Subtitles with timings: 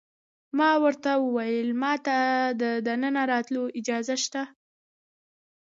[0.57, 2.15] ما ورته وویل: ما ته
[2.61, 4.41] د دننه راتلو اجازه شته؟